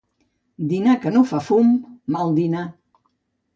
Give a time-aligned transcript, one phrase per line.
[0.71, 1.71] Dinar que no fa fum,
[2.17, 2.67] mal dinar.